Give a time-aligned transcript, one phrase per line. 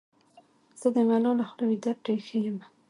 [0.79, 2.65] زه دې ملاله خوله وېده پرې اېښې یمه.